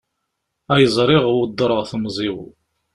[0.73, 2.37] Ay ẓriɣ weddreɣ temẓi-w.